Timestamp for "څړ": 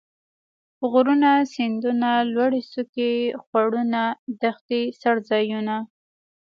5.01-5.15